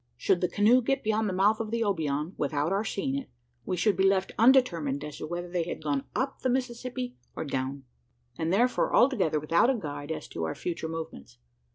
Should 0.17 0.41
the 0.41 0.47
canoe 0.49 0.81
get 0.81 1.03
beyond 1.03 1.29
the 1.29 1.33
mouth 1.33 1.59
of 1.59 1.69
the 1.69 1.81
Obion 1.83 2.33
without 2.35 2.71
our 2.71 2.83
seeing 2.83 3.13
it 3.15 3.29
we 3.67 3.77
should 3.77 3.95
be 3.95 4.03
left 4.09 4.31
undetermined 4.39 5.03
as 5.03 5.19
to 5.19 5.27
whether 5.27 5.47
they 5.47 5.61
had 5.61 5.83
gone 5.83 6.05
up 6.15 6.39
the 6.39 6.49
Mississippi 6.49 7.17
or 7.35 7.45
down; 7.45 7.83
and 8.35 8.51
therefore 8.51 8.95
altogether 8.95 9.39
without 9.39 9.69
a 9.69 9.75
guide 9.75 10.11
as 10.11 10.27
to 10.29 10.43
our 10.43 10.55
future 10.55 10.89
movements. 10.89 11.37